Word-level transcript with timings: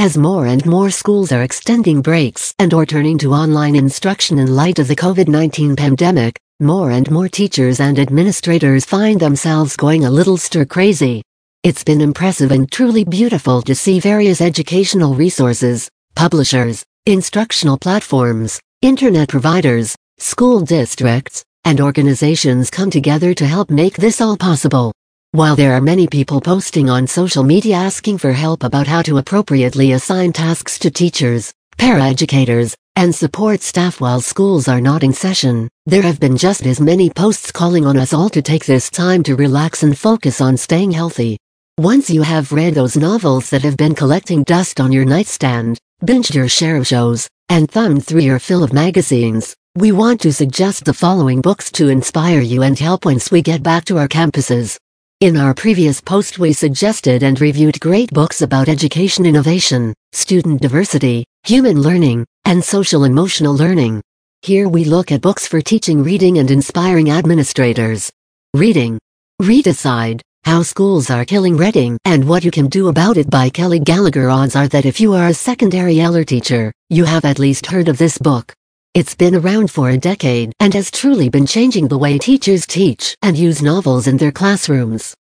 As 0.00 0.16
more 0.16 0.46
and 0.46 0.64
more 0.64 0.88
schools 0.88 1.30
are 1.30 1.42
extending 1.42 2.00
breaks 2.00 2.54
and 2.58 2.72
or 2.72 2.86
turning 2.86 3.18
to 3.18 3.34
online 3.34 3.76
instruction 3.76 4.38
in 4.38 4.56
light 4.56 4.78
of 4.78 4.88
the 4.88 4.96
COVID-19 4.96 5.76
pandemic, 5.76 6.40
more 6.58 6.92
and 6.92 7.10
more 7.10 7.28
teachers 7.28 7.80
and 7.80 7.98
administrators 7.98 8.86
find 8.86 9.20
themselves 9.20 9.76
going 9.76 10.06
a 10.06 10.10
little 10.10 10.38
stir 10.38 10.64
crazy. 10.64 11.22
It's 11.64 11.84
been 11.84 12.00
impressive 12.00 12.50
and 12.50 12.72
truly 12.72 13.04
beautiful 13.04 13.60
to 13.60 13.74
see 13.74 14.00
various 14.00 14.40
educational 14.40 15.14
resources, 15.14 15.90
publishers, 16.14 16.82
instructional 17.04 17.76
platforms, 17.76 18.58
internet 18.80 19.28
providers, 19.28 19.94
school 20.16 20.60
districts, 20.60 21.44
and 21.66 21.78
organizations 21.78 22.70
come 22.70 22.90
together 22.90 23.34
to 23.34 23.46
help 23.46 23.68
make 23.68 23.96
this 23.96 24.22
all 24.22 24.38
possible. 24.38 24.94
While 25.32 25.54
there 25.54 25.74
are 25.74 25.80
many 25.80 26.08
people 26.08 26.40
posting 26.40 26.90
on 26.90 27.06
social 27.06 27.44
media 27.44 27.76
asking 27.76 28.18
for 28.18 28.32
help 28.32 28.64
about 28.64 28.88
how 28.88 29.00
to 29.02 29.18
appropriately 29.18 29.92
assign 29.92 30.32
tasks 30.32 30.76
to 30.80 30.90
teachers, 30.90 31.54
paraeducators, 31.78 32.74
and 32.96 33.14
support 33.14 33.60
staff 33.60 34.00
while 34.00 34.20
schools 34.20 34.66
are 34.66 34.80
not 34.80 35.04
in 35.04 35.12
session, 35.12 35.68
there 35.86 36.02
have 36.02 36.18
been 36.18 36.36
just 36.36 36.66
as 36.66 36.80
many 36.80 37.10
posts 37.10 37.52
calling 37.52 37.86
on 37.86 37.96
us 37.96 38.12
all 38.12 38.28
to 38.28 38.42
take 38.42 38.66
this 38.66 38.90
time 38.90 39.22
to 39.22 39.36
relax 39.36 39.84
and 39.84 39.96
focus 39.96 40.40
on 40.40 40.56
staying 40.56 40.90
healthy. 40.90 41.38
Once 41.78 42.10
you 42.10 42.22
have 42.22 42.50
read 42.50 42.74
those 42.74 42.96
novels 42.96 43.50
that 43.50 43.62
have 43.62 43.76
been 43.76 43.94
collecting 43.94 44.42
dust 44.42 44.80
on 44.80 44.90
your 44.90 45.04
nightstand, 45.04 45.78
binged 46.04 46.34
your 46.34 46.48
share 46.48 46.74
of 46.74 46.88
shows, 46.88 47.28
and 47.48 47.70
thumbed 47.70 48.04
through 48.04 48.22
your 48.22 48.40
fill 48.40 48.64
of 48.64 48.72
magazines, 48.72 49.54
we 49.76 49.92
want 49.92 50.20
to 50.20 50.32
suggest 50.32 50.84
the 50.84 50.92
following 50.92 51.40
books 51.40 51.70
to 51.70 51.88
inspire 51.88 52.40
you 52.40 52.62
and 52.64 52.76
help 52.80 53.04
once 53.04 53.30
we 53.30 53.40
get 53.40 53.62
back 53.62 53.84
to 53.84 53.96
our 53.96 54.08
campuses. 54.08 54.76
In 55.20 55.36
our 55.36 55.52
previous 55.52 56.00
post 56.00 56.38
we 56.38 56.54
suggested 56.54 57.22
and 57.22 57.38
reviewed 57.42 57.78
great 57.78 58.10
books 58.10 58.40
about 58.40 58.70
education 58.70 59.26
innovation, 59.26 59.92
student 60.12 60.62
diversity, 60.62 61.26
human 61.42 61.82
learning, 61.82 62.24
and 62.46 62.64
social 62.64 63.04
emotional 63.04 63.54
learning. 63.54 64.00
Here 64.40 64.66
we 64.66 64.84
look 64.84 65.12
at 65.12 65.20
books 65.20 65.46
for 65.46 65.60
teaching 65.60 66.02
reading 66.02 66.38
and 66.38 66.50
inspiring 66.50 67.10
administrators. 67.10 68.10
Reading. 68.54 68.98
Readicide, 69.38 70.22
How 70.44 70.62
Schools 70.62 71.10
Are 71.10 71.26
Killing 71.26 71.58
Reading 71.58 71.98
and 72.06 72.26
What 72.26 72.42
You 72.42 72.50
Can 72.50 72.68
Do 72.68 72.88
About 72.88 73.18
It 73.18 73.28
by 73.28 73.50
Kelly 73.50 73.78
Gallagher 73.78 74.30
Odds 74.30 74.56
are 74.56 74.68
that 74.68 74.86
if 74.86 75.02
you 75.02 75.12
are 75.12 75.28
a 75.28 75.34
secondary 75.34 76.00
ELA 76.00 76.24
teacher, 76.24 76.72
you 76.88 77.04
have 77.04 77.26
at 77.26 77.38
least 77.38 77.66
heard 77.66 77.88
of 77.88 77.98
this 77.98 78.16
book. 78.16 78.54
It's 78.92 79.14
been 79.14 79.36
around 79.36 79.70
for 79.70 79.90
a 79.90 79.96
decade 79.96 80.52
and 80.58 80.74
has 80.74 80.90
truly 80.90 81.28
been 81.28 81.46
changing 81.46 81.86
the 81.86 81.96
way 81.96 82.18
teachers 82.18 82.66
teach 82.66 83.14
and 83.22 83.38
use 83.38 83.62
novels 83.62 84.08
in 84.08 84.16
their 84.16 84.32
classrooms. 84.32 85.14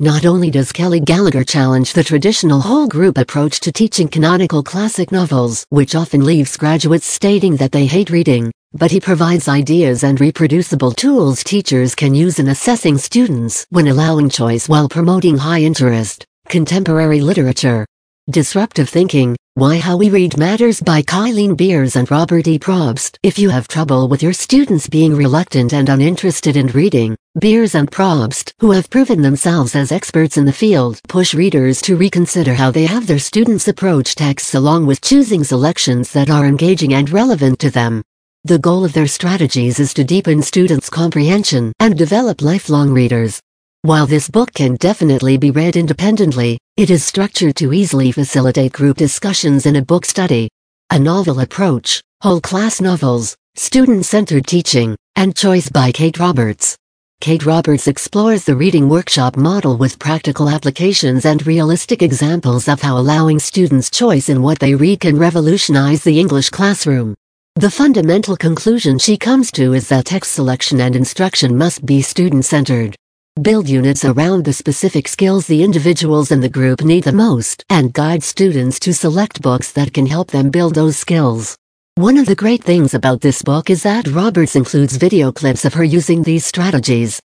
Not 0.00 0.26
only 0.26 0.50
does 0.50 0.72
Kelly 0.72 0.98
Gallagher 0.98 1.44
challenge 1.44 1.92
the 1.92 2.02
traditional 2.02 2.60
whole 2.60 2.88
group 2.88 3.16
approach 3.16 3.60
to 3.60 3.70
teaching 3.70 4.08
canonical 4.08 4.64
classic 4.64 5.12
novels, 5.12 5.64
which 5.68 5.94
often 5.94 6.24
leaves 6.24 6.56
graduates 6.56 7.06
stating 7.06 7.54
that 7.58 7.70
they 7.70 7.86
hate 7.86 8.10
reading, 8.10 8.50
but 8.72 8.90
he 8.90 8.98
provides 8.98 9.46
ideas 9.46 10.02
and 10.02 10.20
reproducible 10.20 10.90
tools 10.90 11.44
teachers 11.44 11.94
can 11.94 12.16
use 12.16 12.40
in 12.40 12.48
assessing 12.48 12.98
students 12.98 13.64
when 13.70 13.86
allowing 13.86 14.30
choice 14.30 14.68
while 14.68 14.88
promoting 14.88 15.38
high 15.38 15.60
interest, 15.60 16.24
contemporary 16.48 17.20
literature, 17.20 17.86
Disrupting 18.30 18.86
Thinking, 18.86 19.36
why 19.54 19.78
How 19.78 19.98
We 19.98 20.08
Read 20.08 20.38
Matters 20.38 20.80
by 20.80 21.02
Kylene 21.02 21.58
Beers 21.58 21.94
and 21.94 22.10
Robert 22.10 22.48
E. 22.48 22.58
Probst. 22.58 23.18
If 23.22 23.38
you 23.38 23.50
have 23.50 23.68
trouble 23.68 24.08
with 24.08 24.22
your 24.22 24.32
students 24.32 24.88
being 24.88 25.14
reluctant 25.14 25.74
and 25.74 25.90
uninterested 25.90 26.56
in 26.56 26.68
reading, 26.68 27.16
Beers 27.38 27.74
and 27.74 27.90
Probst, 27.90 28.54
who 28.60 28.70
have 28.70 28.88
proven 28.88 29.20
themselves 29.20 29.76
as 29.76 29.92
experts 29.92 30.38
in 30.38 30.46
the 30.46 30.54
field, 30.54 31.00
push 31.06 31.34
readers 31.34 31.82
to 31.82 31.98
reconsider 31.98 32.54
how 32.54 32.70
they 32.70 32.86
have 32.86 33.06
their 33.06 33.18
students 33.18 33.68
approach 33.68 34.14
texts 34.14 34.54
along 34.54 34.86
with 34.86 35.02
choosing 35.02 35.44
selections 35.44 36.10
that 36.12 36.30
are 36.30 36.46
engaging 36.46 36.94
and 36.94 37.10
relevant 37.10 37.58
to 37.58 37.70
them. 37.70 38.02
The 38.44 38.58
goal 38.58 38.86
of 38.86 38.94
their 38.94 39.06
strategies 39.06 39.78
is 39.78 39.92
to 39.94 40.02
deepen 40.02 40.40
students' 40.40 40.88
comprehension 40.88 41.74
and 41.78 41.96
develop 41.96 42.40
lifelong 42.40 42.90
readers. 42.90 43.42
While 43.84 44.06
this 44.06 44.28
book 44.28 44.54
can 44.54 44.76
definitely 44.76 45.38
be 45.38 45.50
read 45.50 45.74
independently, 45.74 46.56
it 46.76 46.88
is 46.88 47.02
structured 47.02 47.56
to 47.56 47.72
easily 47.72 48.12
facilitate 48.12 48.72
group 48.72 48.96
discussions 48.96 49.66
in 49.66 49.74
a 49.74 49.82
book 49.82 50.04
study. 50.04 50.48
A 50.90 50.98
novel 51.00 51.40
approach, 51.40 52.00
whole 52.20 52.40
class 52.40 52.80
novels, 52.80 53.34
student-centered 53.56 54.46
teaching, 54.46 54.94
and 55.16 55.34
choice 55.34 55.68
by 55.68 55.90
Kate 55.90 56.20
Roberts. 56.20 56.76
Kate 57.20 57.44
Roberts 57.44 57.88
explores 57.88 58.44
the 58.44 58.54
reading 58.54 58.88
workshop 58.88 59.36
model 59.36 59.76
with 59.76 59.98
practical 59.98 60.48
applications 60.48 61.24
and 61.24 61.44
realistic 61.44 62.02
examples 62.02 62.68
of 62.68 62.80
how 62.80 62.96
allowing 62.96 63.40
students 63.40 63.90
choice 63.90 64.28
in 64.28 64.42
what 64.42 64.60
they 64.60 64.76
read 64.76 65.00
can 65.00 65.18
revolutionize 65.18 66.04
the 66.04 66.20
English 66.20 66.50
classroom. 66.50 67.16
The 67.56 67.68
fundamental 67.68 68.36
conclusion 68.36 69.00
she 69.00 69.16
comes 69.16 69.50
to 69.52 69.72
is 69.72 69.88
that 69.88 70.04
text 70.04 70.30
selection 70.30 70.80
and 70.80 70.94
instruction 70.94 71.58
must 71.58 71.84
be 71.84 72.00
student-centered. 72.00 72.94
Build 73.40 73.66
units 73.66 74.04
around 74.04 74.44
the 74.44 74.52
specific 74.52 75.08
skills 75.08 75.46
the 75.46 75.62
individuals 75.62 76.30
in 76.32 76.40
the 76.40 76.50
group 76.50 76.82
need 76.82 77.04
the 77.04 77.12
most 77.12 77.64
and 77.70 77.90
guide 77.90 78.22
students 78.22 78.78
to 78.80 78.92
select 78.92 79.40
books 79.40 79.72
that 79.72 79.94
can 79.94 80.04
help 80.04 80.30
them 80.30 80.50
build 80.50 80.74
those 80.74 80.98
skills. 80.98 81.56
One 81.94 82.18
of 82.18 82.26
the 82.26 82.34
great 82.34 82.62
things 82.62 82.92
about 82.92 83.22
this 83.22 83.40
book 83.40 83.70
is 83.70 83.84
that 83.84 84.06
Roberts 84.06 84.54
includes 84.54 84.98
video 84.98 85.32
clips 85.32 85.64
of 85.64 85.72
her 85.72 85.82
using 85.82 86.22
these 86.22 86.44
strategies. 86.44 87.22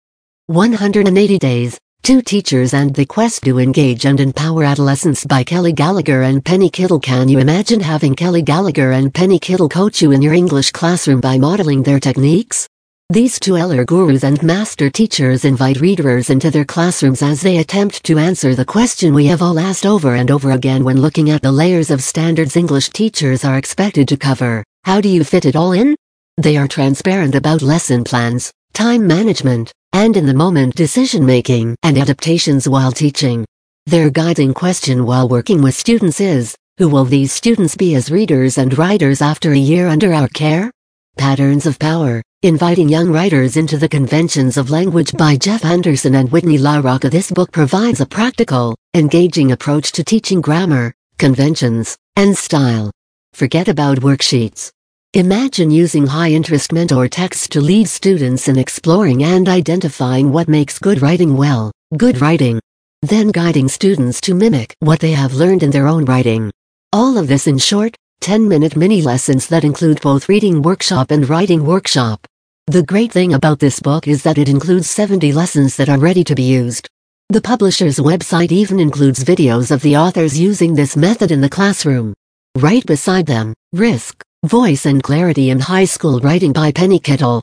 180 0.48 1.38
Days, 1.38 1.78
Two 2.02 2.20
Teachers 2.20 2.74
and 2.74 2.94
the 2.94 3.06
Quest 3.06 3.42
to 3.44 3.58
Engage 3.58 4.04
and 4.04 4.20
Empower 4.20 4.62
Adolescents 4.62 5.24
by 5.24 5.42
Kelly 5.42 5.72
Gallagher 5.72 6.24
and 6.24 6.44
Penny 6.44 6.68
Kittle 6.68 7.00
Can 7.00 7.30
you 7.30 7.38
imagine 7.38 7.80
having 7.80 8.14
Kelly 8.14 8.42
Gallagher 8.42 8.92
and 8.92 9.12
Penny 9.12 9.38
Kittle 9.38 9.70
coach 9.70 10.02
you 10.02 10.12
in 10.12 10.20
your 10.20 10.34
English 10.34 10.70
classroom 10.70 11.22
by 11.22 11.38
modeling 11.38 11.82
their 11.82 11.98
techniques? 11.98 12.68
These 13.10 13.38
two 13.38 13.58
ELA 13.58 13.84
gurus 13.84 14.24
and 14.24 14.42
master 14.42 14.88
teachers 14.88 15.44
invite 15.44 15.78
readers 15.78 16.30
into 16.30 16.50
their 16.50 16.64
classrooms 16.64 17.20
as 17.20 17.42
they 17.42 17.58
attempt 17.58 18.02
to 18.04 18.18
answer 18.18 18.54
the 18.54 18.64
question 18.64 19.12
we 19.12 19.26
have 19.26 19.42
all 19.42 19.58
asked 19.58 19.84
over 19.84 20.14
and 20.14 20.30
over 20.30 20.52
again 20.52 20.84
when 20.84 21.02
looking 21.02 21.28
at 21.28 21.42
the 21.42 21.52
layers 21.52 21.90
of 21.90 22.02
standards 22.02 22.56
English 22.56 22.88
teachers 22.88 23.44
are 23.44 23.58
expected 23.58 24.08
to 24.08 24.16
cover. 24.16 24.64
How 24.84 25.02
do 25.02 25.10
you 25.10 25.22
fit 25.22 25.44
it 25.44 25.54
all 25.54 25.72
in? 25.72 25.94
They 26.38 26.56
are 26.56 26.66
transparent 26.66 27.34
about 27.34 27.60
lesson 27.60 28.04
plans, 28.04 28.50
time 28.72 29.06
management, 29.06 29.70
and 29.92 30.16
in 30.16 30.24
the 30.24 30.32
moment 30.32 30.74
decision 30.74 31.26
making 31.26 31.76
and 31.82 31.98
adaptations 31.98 32.66
while 32.66 32.90
teaching. 32.90 33.44
Their 33.84 34.08
guiding 34.08 34.54
question 34.54 35.04
while 35.04 35.28
working 35.28 35.60
with 35.60 35.74
students 35.74 36.22
is, 36.22 36.56
who 36.78 36.88
will 36.88 37.04
these 37.04 37.32
students 37.32 37.76
be 37.76 37.96
as 37.96 38.10
readers 38.10 38.56
and 38.56 38.76
writers 38.78 39.20
after 39.20 39.52
a 39.52 39.58
year 39.58 39.88
under 39.88 40.14
our 40.14 40.28
care? 40.28 40.70
Patterns 41.16 41.66
of 41.66 41.78
Power, 41.78 42.22
Inviting 42.42 42.88
Young 42.88 43.10
Writers 43.10 43.56
into 43.56 43.76
the 43.76 43.88
Conventions 43.88 44.56
of 44.56 44.70
Language 44.70 45.12
by 45.12 45.36
Jeff 45.36 45.64
Anderson 45.64 46.16
and 46.16 46.30
Whitney 46.30 46.58
LaRocca 46.58 47.10
This 47.10 47.30
book 47.30 47.52
provides 47.52 48.00
a 48.00 48.06
practical, 48.06 48.76
engaging 48.94 49.52
approach 49.52 49.92
to 49.92 50.04
teaching 50.04 50.40
grammar, 50.40 50.92
conventions, 51.18 51.96
and 52.16 52.36
style. 52.36 52.90
Forget 53.32 53.68
about 53.68 53.98
worksheets. 53.98 54.70
Imagine 55.14 55.70
using 55.70 56.06
high-interest 56.06 56.72
mentor 56.72 57.08
texts 57.08 57.48
to 57.48 57.60
lead 57.60 57.88
students 57.88 58.48
in 58.48 58.58
exploring 58.58 59.22
and 59.22 59.48
identifying 59.48 60.32
what 60.32 60.48
makes 60.48 60.78
good 60.78 61.00
writing 61.00 61.36
well, 61.36 61.70
good 61.96 62.20
writing. 62.20 62.60
Then 63.02 63.28
guiding 63.28 63.68
students 63.68 64.20
to 64.22 64.34
mimic 64.34 64.74
what 64.80 65.00
they 65.00 65.12
have 65.12 65.34
learned 65.34 65.62
in 65.62 65.70
their 65.70 65.86
own 65.86 66.04
writing. 66.04 66.50
All 66.92 67.16
of 67.18 67.28
this 67.28 67.46
in 67.46 67.58
short, 67.58 67.96
10-minute 68.24 68.74
mini 68.74 69.02
lessons 69.02 69.48
that 69.48 69.64
include 69.64 70.00
both 70.00 70.30
reading 70.30 70.62
workshop 70.62 71.10
and 71.10 71.28
writing 71.28 71.62
workshop. 71.62 72.26
The 72.68 72.82
great 72.82 73.12
thing 73.12 73.34
about 73.34 73.58
this 73.58 73.80
book 73.80 74.08
is 74.08 74.22
that 74.22 74.38
it 74.38 74.48
includes 74.48 74.88
70 74.88 75.30
lessons 75.34 75.76
that 75.76 75.90
are 75.90 75.98
ready 75.98 76.24
to 76.24 76.34
be 76.34 76.44
used. 76.44 76.88
The 77.28 77.42
publisher's 77.42 77.98
website 77.98 78.50
even 78.50 78.80
includes 78.80 79.22
videos 79.22 79.70
of 79.70 79.82
the 79.82 79.98
authors 79.98 80.40
using 80.40 80.74
this 80.74 80.96
method 80.96 81.32
in 81.32 81.42
the 81.42 81.50
classroom. 81.50 82.14
Write 82.56 82.86
Beside 82.86 83.26
Them, 83.26 83.52
Risk, 83.74 84.22
Voice 84.46 84.86
and 84.86 85.02
Clarity 85.02 85.50
in 85.50 85.60
High 85.60 85.84
School 85.84 86.18
Writing 86.20 86.54
by 86.54 86.72
Penny 86.72 86.98
Kittle. 86.98 87.42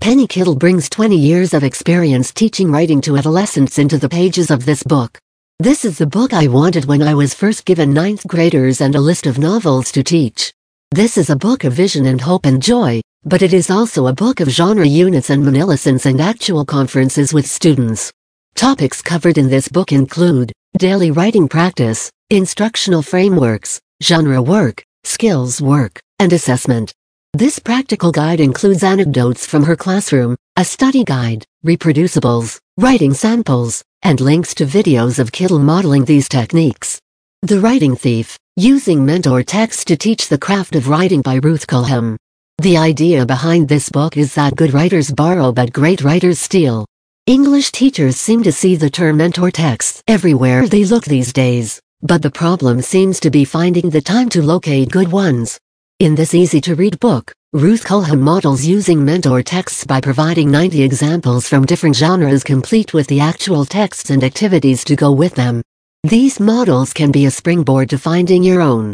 Penny 0.00 0.26
Kittle 0.26 0.56
brings 0.56 0.88
20 0.88 1.18
years 1.18 1.52
of 1.52 1.62
experience 1.62 2.32
teaching 2.32 2.72
writing 2.72 3.02
to 3.02 3.18
adolescents 3.18 3.78
into 3.78 3.98
the 3.98 4.08
pages 4.08 4.50
of 4.50 4.64
this 4.64 4.82
book. 4.84 5.18
This 5.60 5.84
is 5.84 5.98
the 5.98 6.06
book 6.06 6.34
I 6.34 6.48
wanted 6.48 6.86
when 6.86 7.00
I 7.00 7.14
was 7.14 7.32
first 7.32 7.64
given 7.64 7.94
ninth 7.94 8.26
graders 8.26 8.80
and 8.80 8.96
a 8.96 9.00
list 9.00 9.24
of 9.24 9.38
novels 9.38 9.92
to 9.92 10.02
teach. 10.02 10.52
This 10.90 11.16
is 11.16 11.30
a 11.30 11.36
book 11.36 11.62
of 11.62 11.72
vision 11.72 12.06
and 12.06 12.20
hope 12.20 12.44
and 12.44 12.60
joy, 12.60 13.00
but 13.22 13.40
it 13.40 13.52
is 13.54 13.70
also 13.70 14.08
a 14.08 14.12
book 14.12 14.40
of 14.40 14.48
genre 14.48 14.84
units 14.84 15.30
and 15.30 15.44
manilessons 15.44 16.06
and 16.06 16.20
actual 16.20 16.64
conferences 16.64 17.32
with 17.32 17.46
students. 17.46 18.12
Topics 18.56 19.00
covered 19.00 19.38
in 19.38 19.48
this 19.48 19.68
book 19.68 19.92
include 19.92 20.52
daily 20.76 21.12
writing 21.12 21.46
practice, 21.46 22.10
instructional 22.30 23.00
frameworks, 23.00 23.80
genre 24.02 24.42
work, 24.42 24.82
skills 25.04 25.62
work, 25.62 26.00
and 26.18 26.32
assessment. 26.32 26.92
This 27.32 27.60
practical 27.60 28.10
guide 28.10 28.40
includes 28.40 28.82
anecdotes 28.82 29.46
from 29.46 29.62
her 29.62 29.76
classroom, 29.76 30.34
a 30.56 30.64
study 30.64 31.04
guide, 31.04 31.44
reproducibles, 31.64 32.58
writing 32.76 33.14
samples, 33.14 33.84
and 34.04 34.20
links 34.20 34.54
to 34.54 34.66
videos 34.66 35.18
of 35.18 35.32
Kittle 35.32 35.58
modeling 35.58 36.04
these 36.04 36.28
techniques. 36.28 37.00
The 37.42 37.58
Writing 37.58 37.96
Thief, 37.96 38.38
Using 38.56 39.04
Mentor 39.04 39.42
Text 39.42 39.88
to 39.88 39.96
Teach 39.96 40.28
the 40.28 40.38
Craft 40.38 40.76
of 40.76 40.88
Writing 40.88 41.22
by 41.22 41.36
Ruth 41.36 41.66
Culham. 41.66 42.16
The 42.58 42.76
idea 42.76 43.24
behind 43.24 43.66
this 43.66 43.88
book 43.88 44.16
is 44.16 44.34
that 44.34 44.56
good 44.56 44.74
writers 44.74 45.10
borrow 45.10 45.52
but 45.52 45.72
great 45.72 46.02
writers 46.02 46.38
steal. 46.38 46.86
English 47.26 47.72
teachers 47.72 48.16
seem 48.18 48.42
to 48.42 48.52
see 48.52 48.76
the 48.76 48.90
term 48.90 49.16
mentor 49.16 49.50
text 49.50 50.02
everywhere 50.06 50.68
they 50.68 50.84
look 50.84 51.04
these 51.04 51.32
days, 51.32 51.80
but 52.02 52.20
the 52.20 52.30
problem 52.30 52.82
seems 52.82 53.18
to 53.20 53.30
be 53.30 53.46
finding 53.46 53.88
the 53.88 54.02
time 54.02 54.28
to 54.28 54.42
locate 54.42 54.90
good 54.90 55.10
ones. 55.10 55.58
In 56.00 56.16
this 56.16 56.34
easy-to-read 56.34 56.98
book, 56.98 57.32
Ruth 57.52 57.84
Culham 57.84 58.20
models 58.20 58.64
using 58.64 59.04
mentor 59.04 59.44
texts 59.44 59.84
by 59.84 60.00
providing 60.00 60.50
90 60.50 60.82
examples 60.82 61.48
from 61.48 61.64
different 61.64 61.94
genres 61.94 62.42
complete 62.42 62.92
with 62.92 63.06
the 63.06 63.20
actual 63.20 63.64
texts 63.64 64.10
and 64.10 64.24
activities 64.24 64.82
to 64.84 64.96
go 64.96 65.12
with 65.12 65.36
them. 65.36 65.62
These 66.02 66.40
models 66.40 66.92
can 66.92 67.12
be 67.12 67.26
a 67.26 67.30
springboard 67.30 67.90
to 67.90 67.98
finding 67.98 68.42
your 68.42 68.60
own 68.60 68.92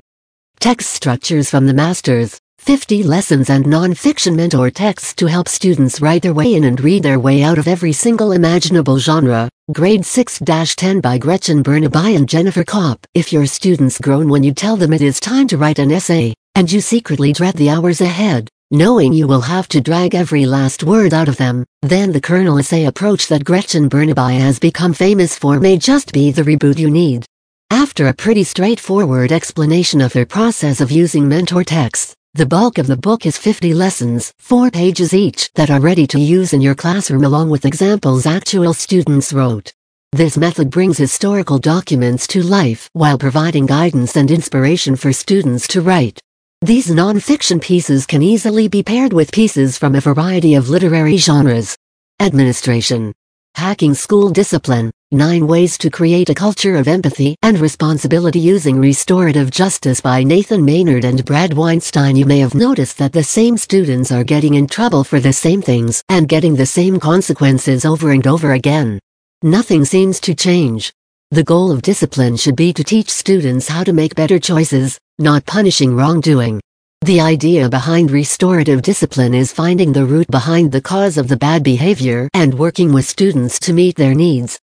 text 0.61 0.91
structures 0.91 1.49
from 1.49 1.65
the 1.65 1.73
masters, 1.73 2.39
50 2.59 3.03
lessons 3.05 3.49
and 3.49 3.67
non-fiction 3.67 4.37
mentor 4.37 4.69
texts 4.69 5.15
to 5.15 5.27
help 5.27 5.49
students 5.49 6.03
write 6.03 6.21
their 6.21 6.35
way 6.35 6.53
in 6.53 6.65
and 6.65 6.79
read 6.83 7.03
their 7.03 7.19
way 7.19 7.43
out 7.43 7.57
of 7.57 7.67
every 7.67 7.95
single 7.95 8.33
imaginable 8.33 8.99
genre. 8.99 9.49
Grade 9.73 10.03
6-10 10.03 11.01
by 11.01 11.17
Gretchen 11.17 11.63
Bernabei 11.63 12.15
and 12.15 12.29
Jennifer 12.29 12.63
Koppe. 12.63 13.07
If 13.15 13.33
your 13.33 13.47
students 13.47 13.99
groan 13.99 14.29
when 14.29 14.45
you 14.45 14.53
tell 14.53 14.77
them 14.77 14.93
it 14.93 15.01
is 15.01 15.19
time 15.19 15.49
to 15.49 15.57
write 15.57 15.79
an 15.79 15.93
essay, 15.93 16.35
and 16.55 16.71
you 16.71 16.81
secretly 16.81 17.33
dread 17.33 17.55
the 17.55 17.71
hours 17.71 18.01
ahead, 18.01 18.49
knowing 18.71 19.13
you 19.13 19.27
will 19.27 19.41
have 19.41 19.67
to 19.69 19.81
drag 19.81 20.15
every 20.15 20.47
last 20.47 20.85
word 20.85 21.15
out 21.15 21.29
of 21.29 21.37
them, 21.37 21.65
then 21.83 22.13
the 22.13 22.21
kernel 22.21 22.59
essay 22.59 22.85
approach 22.85 23.29
that 23.29 23.45
Gretchen 23.45 23.89
Bernabei 23.89 24.39
has 24.39 24.59
become 24.59 24.93
famous 24.93 25.37
for 25.37 25.59
may 25.59 25.77
just 25.77 26.13
be 26.13 26.31
the 26.31 26.43
reboot 26.43 26.79
you 26.79 26.91
need. 26.91 27.25
After 27.71 28.09
a 28.09 28.15
pretty 28.15 28.45
straightforward 28.45 29.33
explanation 29.33 30.01
of 30.01 30.13
their 30.13 30.27
process 30.27 30.81
of 30.81 30.91
using 30.91 31.29
mentor 31.29 31.65
texts, 31.65 32.15
the 32.35 32.47
bulk 32.47 32.79
of 32.79 32.87
the 32.87 32.97
book 32.97 33.27
is 33.27 33.39
50 33.39 33.75
lessons, 33.75 34.33
4 34.39 34.71
pages 34.71 35.15
each, 35.15 35.53
that 35.55 35.71
are 35.71 35.81
ready 35.81 36.07
to 36.09 36.21
use 36.21 36.53
in 36.53 36.61
your 36.61 36.75
classroom 36.75 37.25
along 37.25 37.51
with 37.51 37.65
examples 37.65 38.27
actual 38.27 38.75
students 38.75 39.33
wrote. 39.33 39.73
This 40.13 40.37
method 40.37 40.71
brings 40.71 40.99
historical 40.99 41.59
documents 41.59 42.27
to 42.29 42.43
life 42.43 42.91
while 42.93 43.19
providing 43.19 43.67
guidance 43.67 44.17
and 44.17 44.31
inspiration 44.31 44.97
for 44.97 45.13
students 45.13 45.69
to 45.69 45.81
write. 45.81 46.21
These 46.63 46.91
non-fiction 46.91 47.59
pieces 47.59 48.05
can 48.05 48.21
easily 48.21 48.69
be 48.69 48.83
paired 48.83 49.15
with 49.15 49.33
pieces 49.33 49.79
from 49.79 49.95
a 49.95 50.01
variety 50.01 50.57
of 50.57 50.69
literary 50.69 51.17
genres. 51.17 51.75
Administration. 52.21 53.15
Hacking 53.55 53.95
School 53.95 54.29
Discipline 54.29 54.91
9 55.11 55.47
Ways 55.47 55.79
to 55.79 55.89
Create 55.89 56.29
a 56.29 56.35
Culture 56.35 56.77
of 56.77 56.87
Empathy 56.87 57.35
and 57.43 57.59
Responsibility 57.59 58.41
Using 58.41 58.79
Restorative 58.79 59.51
Justice 59.51 60.03
by 60.03 60.23
Nathan 60.23 60.63
Maynard 60.63 61.07
and 61.07 61.25
Brad 61.25 61.55
Weinstein. 61.55 62.15
You 62.15 62.27
may 62.27 62.41
have 62.41 62.55
noticed 62.55 62.99
that 62.99 63.15
the 63.15 63.25
same 63.25 63.57
students 63.57 64.13
are 64.13 64.23
getting 64.23 64.53
in 64.53 64.67
trouble 64.67 65.03
for 65.03 65.19
the 65.19 65.33
same 65.33 65.63
things 65.63 66.05
and 66.11 66.29
getting 66.29 66.57
the 66.57 66.67
same 66.67 67.01
consequences 67.01 67.87
over 67.87 68.11
and 68.11 68.27
over 68.27 68.53
again. 68.53 68.99
Nothing 69.43 69.87
seems 69.87 70.21
to 70.21 70.35
change. 70.35 70.93
The 71.33 71.45
goal 71.45 71.71
of 71.71 71.83
discipline 71.83 72.37
should 72.37 72.57
be 72.57 72.73
to 72.73 72.83
teach 72.83 73.09
students 73.09 73.69
how 73.69 73.85
to 73.85 73.93
make 73.93 74.17
better 74.17 74.41
choices, 74.41 74.99
not 75.21 75.47
punishing 75.47 75.95
wrongdoing. 75.95 76.61
The 77.03 77.21
idea 77.21 77.69
behind 77.69 78.11
restorative 78.11 78.83
discipline 78.83 79.33
is 79.33 79.53
finding 79.53 79.93
the 79.93 80.05
root 80.05 80.27
behind 80.27 80.73
the 80.73 80.81
cause 80.81 81.17
of 81.17 81.29
the 81.29 81.37
bad 81.37 81.63
behavior 81.63 82.29
and 82.35 82.53
working 82.53 82.93
with 82.93 83.07
students 83.07 83.61
to 83.61 83.73
meet 83.73 83.95
their 83.95 84.13
needs. 84.13 84.59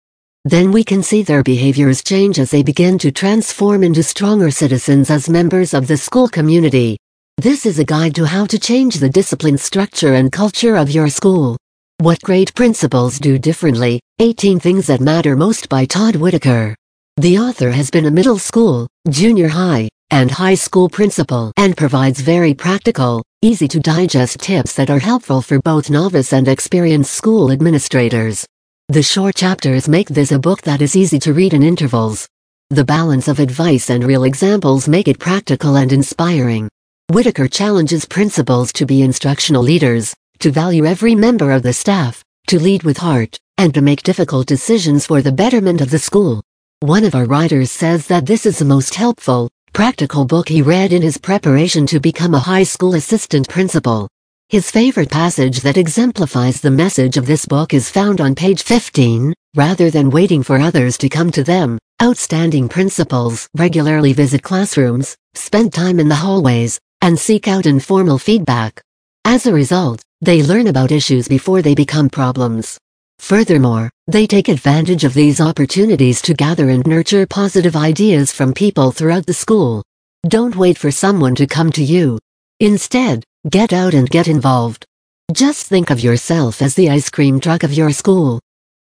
Then 0.43 0.71
we 0.71 0.83
can 0.83 1.03
see 1.03 1.21
their 1.21 1.43
behaviors 1.43 2.01
change 2.01 2.39
as 2.39 2.49
they 2.49 2.63
begin 2.63 2.97
to 2.97 3.11
transform 3.11 3.83
into 3.83 4.01
stronger 4.01 4.49
citizens 4.49 5.11
as 5.11 5.29
members 5.29 5.75
of 5.75 5.85
the 5.85 5.97
school 5.97 6.27
community. 6.27 6.97
This 7.37 7.67
is 7.67 7.77
a 7.77 7.85
guide 7.85 8.15
to 8.15 8.25
how 8.25 8.47
to 8.47 8.57
change 8.57 8.95
the 8.95 9.09
discipline 9.09 9.59
structure 9.59 10.15
and 10.15 10.31
culture 10.31 10.77
of 10.77 10.89
your 10.89 11.09
school. 11.09 11.57
What 11.99 12.21
great 12.21 12.53
principals 12.53 13.17
do 13.19 13.39
differently, 13.39 14.01
18 14.19 14.59
Things 14.59 14.87
That 14.87 14.99
Matter 14.99 15.37
Most 15.37 15.69
by 15.69 15.85
Todd 15.85 16.17
Whitaker. 16.17 16.75
The 17.15 17.39
author 17.39 17.71
has 17.71 17.89
been 17.89 18.05
a 18.05 18.11
middle 18.11 18.37
school, 18.37 18.87
junior 19.09 19.47
high, 19.47 19.87
and 20.11 20.29
high 20.29 20.55
school 20.55 20.89
principal 20.89 21.53
and 21.55 21.77
provides 21.77 22.19
very 22.19 22.53
practical, 22.53 23.23
easy 23.41 23.69
to 23.69 23.79
digest 23.79 24.39
tips 24.41 24.75
that 24.75 24.89
are 24.89 24.99
helpful 24.99 25.41
for 25.41 25.61
both 25.61 25.89
novice 25.89 26.33
and 26.33 26.49
experienced 26.49 27.13
school 27.13 27.49
administrators. 27.49 28.45
The 28.89 29.01
short 29.01 29.35
chapters 29.35 29.87
make 29.87 30.09
this 30.09 30.33
a 30.33 30.37
book 30.37 30.63
that 30.63 30.81
is 30.81 30.97
easy 30.97 31.17
to 31.19 31.33
read 31.33 31.53
in 31.53 31.63
intervals. 31.63 32.27
The 32.71 32.83
balance 32.83 33.29
of 33.29 33.39
advice 33.39 33.89
and 33.89 34.03
real 34.03 34.25
examples 34.25 34.89
make 34.89 35.07
it 35.07 35.17
practical 35.17 35.77
and 35.77 35.93
inspiring. 35.93 36.69
Whitaker 37.09 37.47
challenges 37.47 38.05
principals 38.05 38.73
to 38.73 38.85
be 38.85 39.01
instructional 39.01 39.63
leaders, 39.63 40.13
to 40.39 40.51
value 40.51 40.85
every 40.85 41.15
member 41.15 41.51
of 41.51 41.63
the 41.63 41.73
staff, 41.73 42.23
to 42.47 42.59
lead 42.59 42.83
with 42.83 42.97
heart, 42.97 43.39
and 43.57 43.73
to 43.73 43.81
make 43.81 44.03
difficult 44.03 44.47
decisions 44.47 45.05
for 45.05 45.21
the 45.21 45.31
betterment 45.31 45.81
of 45.81 45.89
the 45.89 45.99
school. 45.99 46.43
One 46.81 47.03
of 47.03 47.15
our 47.15 47.25
writers 47.25 47.71
says 47.71 48.07
that 48.07 48.25
this 48.25 48.45
is 48.45 48.59
the 48.59 48.65
most 48.65 48.95
helpful, 48.95 49.49
practical 49.73 50.25
book 50.25 50.49
he 50.49 50.61
read 50.61 50.93
in 50.93 51.01
his 51.01 51.17
preparation 51.17 51.85
to 51.87 51.99
become 51.99 52.33
a 52.33 52.39
high 52.39 52.63
school 52.63 52.95
assistant 52.95 53.47
principal. 53.49 54.07
His 54.49 54.69
favorite 54.69 55.09
passage 55.09 55.61
that 55.61 55.77
exemplifies 55.77 56.61
the 56.61 56.69
message 56.69 57.17
of 57.17 57.25
this 57.25 57.45
book 57.45 57.73
is 57.73 57.89
found 57.89 58.21
on 58.21 58.35
page 58.35 58.63
15, 58.63 59.33
rather 59.55 59.89
than 59.89 60.11
waiting 60.11 60.43
for 60.43 60.59
others 60.59 60.97
to 60.99 61.09
come 61.09 61.31
to 61.31 61.43
them. 61.43 61.79
Outstanding 62.03 62.69
principals 62.69 63.47
regularly 63.55 64.13
visit 64.13 64.43
classrooms, 64.43 65.15
spend 65.33 65.73
time 65.73 65.99
in 65.99 66.09
the 66.09 66.15
hallways, 66.15 66.79
and 67.01 67.17
seek 67.17 67.47
out 67.47 67.65
informal 67.65 68.17
feedback. 68.17 68.81
As 69.25 69.45
a 69.45 69.53
result, 69.53 70.01
they 70.21 70.41
learn 70.41 70.67
about 70.67 70.91
issues 70.93 71.27
before 71.27 71.61
they 71.61 71.75
become 71.75 72.09
problems. 72.09 72.77
Furthermore, 73.19 73.89
they 74.07 74.25
take 74.25 74.47
advantage 74.47 75.03
of 75.03 75.13
these 75.13 75.41
opportunities 75.41 76.21
to 76.21 76.33
gather 76.33 76.69
and 76.69 76.87
nurture 76.87 77.25
positive 77.25 77.75
ideas 77.75 78.31
from 78.31 78.53
people 78.53 78.91
throughout 78.91 79.25
the 79.25 79.33
school. 79.33 79.83
Don't 80.27 80.55
wait 80.55 80.77
for 80.77 80.91
someone 80.91 81.35
to 81.35 81.45
come 81.45 81.71
to 81.73 81.83
you. 81.83 82.17
Instead, 82.59 83.25
Get 83.49 83.73
out 83.73 83.93
and 83.93 84.09
get 84.09 84.27
involved. 84.27 84.87
Just 85.31 85.67
think 85.67 85.91
of 85.91 85.99
yourself 85.99 86.63
as 86.63 86.73
the 86.73 86.89
ice 86.89 87.11
cream 87.11 87.39
truck 87.39 87.61
of 87.61 87.71
your 87.71 87.91
school. 87.91 88.39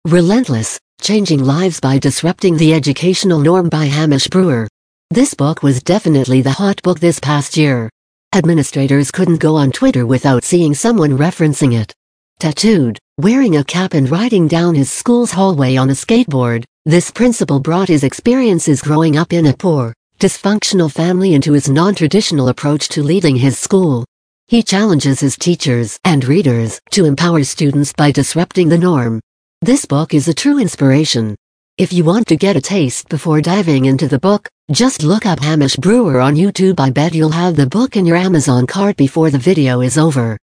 Relentless, 0.07 0.79
Changing 0.99 1.43
Lives 1.43 1.79
by 1.79 1.99
Disrupting 1.99 2.57
the 2.57 2.73
Educational 2.73 3.37
Norm 3.37 3.69
by 3.69 3.85
Hamish 3.85 4.27
Brewer. 4.29 4.67
This 5.11 5.35
book 5.35 5.61
was 5.61 5.83
definitely 5.83 6.41
the 6.41 6.49
hot 6.49 6.81
book 6.81 6.99
this 6.99 7.19
past 7.19 7.55
year. 7.55 7.91
Administrators 8.33 9.09
couldn't 9.09 9.39
go 9.39 9.55
on 9.55 9.71
Twitter 9.71 10.05
without 10.05 10.43
seeing 10.43 10.73
someone 10.73 11.17
referencing 11.17 11.79
it. 11.79 11.93
Tattooed, 12.39 12.99
wearing 13.17 13.55
a 13.55 13.63
cap 13.63 13.93
and 13.93 14.09
riding 14.11 14.47
down 14.49 14.75
his 14.75 14.91
school's 14.91 15.31
hallway 15.31 15.77
on 15.77 15.89
a 15.89 15.93
skateboard, 15.93 16.65
this 16.85 17.09
principal 17.09 17.61
brought 17.61 17.87
his 17.87 18.03
experiences 18.03 18.81
growing 18.81 19.15
up 19.17 19.31
in 19.31 19.45
a 19.45 19.53
poor, 19.53 19.93
dysfunctional 20.19 20.91
family 20.91 21.35
into 21.35 21.53
his 21.53 21.69
non-traditional 21.69 22.49
approach 22.49 22.89
to 22.89 23.01
leading 23.01 23.37
his 23.37 23.57
school. 23.57 24.05
He 24.47 24.61
challenges 24.61 25.21
his 25.21 25.37
teachers 25.37 25.97
and 26.03 26.25
readers 26.25 26.81
to 26.91 27.05
empower 27.05 27.43
students 27.45 27.93
by 27.93 28.11
disrupting 28.11 28.67
the 28.67 28.77
norm. 28.77 29.21
This 29.61 29.85
book 29.85 30.13
is 30.13 30.27
a 30.27 30.33
true 30.33 30.59
inspiration. 30.59 31.35
If 31.77 31.93
you 31.93 32.03
want 32.03 32.25
to 32.29 32.37
get 32.37 32.55
a 32.55 32.61
taste 32.61 33.07
before 33.07 33.39
diving 33.39 33.85
into 33.85 34.07
the 34.07 34.17
book, 34.17 34.49
just 34.71 35.03
look 35.03 35.27
up 35.27 35.39
Hamish 35.39 35.75
Brewer 35.75 36.19
on 36.19 36.33
YouTube 36.35 36.79
I 36.79 36.89
bet 36.89 37.13
you'll 37.13 37.29
have 37.29 37.55
the 37.55 37.67
book 37.67 37.95
in 37.95 38.03
your 38.03 38.17
Amazon 38.17 38.65
cart 38.65 38.97
before 38.97 39.29
the 39.29 39.37
video 39.37 39.81
is 39.81 39.95
over. 39.95 40.39